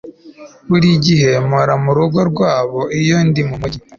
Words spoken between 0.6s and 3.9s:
Buri gihe mpora murugo rwabo iyo ndi mumujyi